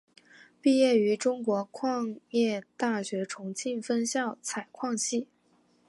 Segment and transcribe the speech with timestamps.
[0.59, 5.27] 毕业于中国矿业大学重庆分校采矿系。